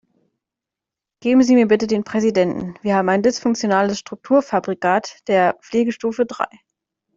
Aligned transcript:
Geben 1.21 1.43
Sie 1.43 1.53
mir 1.53 1.67
bitte 1.67 1.85
den 1.85 2.03
Präsidenten, 2.03 2.73
wir 2.81 2.95
haben 2.95 3.07
ein 3.09 3.21
dysfunktionales 3.21 3.99
Strukturfabrikat 3.99 5.19
der 5.27 5.53
Pflegestufe 5.61 6.25
drei. 6.25 6.47